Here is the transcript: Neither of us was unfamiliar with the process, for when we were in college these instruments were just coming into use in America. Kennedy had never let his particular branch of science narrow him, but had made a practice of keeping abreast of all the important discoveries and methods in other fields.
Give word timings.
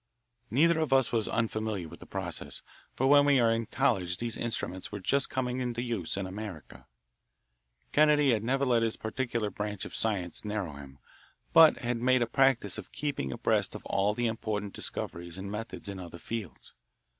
Neither 0.49 0.79
of 0.79 0.91
us 0.91 1.11
was 1.11 1.27
unfamiliar 1.27 1.87
with 1.87 1.99
the 1.99 2.07
process, 2.07 2.63
for 2.95 3.05
when 3.05 3.23
we 3.23 3.39
were 3.39 3.51
in 3.51 3.67
college 3.67 4.17
these 4.17 4.35
instruments 4.35 4.91
were 4.91 4.99
just 4.99 5.29
coming 5.29 5.59
into 5.59 5.83
use 5.83 6.17
in 6.17 6.25
America. 6.25 6.87
Kennedy 7.91 8.31
had 8.31 8.43
never 8.43 8.65
let 8.65 8.81
his 8.81 8.97
particular 8.97 9.51
branch 9.51 9.85
of 9.85 9.93
science 9.93 10.43
narrow 10.43 10.73
him, 10.73 10.97
but 11.53 11.77
had 11.77 11.97
made 11.97 12.23
a 12.23 12.25
practice 12.25 12.79
of 12.79 12.91
keeping 12.91 13.31
abreast 13.31 13.75
of 13.75 13.85
all 13.85 14.15
the 14.15 14.25
important 14.25 14.73
discoveries 14.73 15.37
and 15.37 15.51
methods 15.51 15.87
in 15.87 15.99
other 15.99 16.17
fields. 16.17 16.73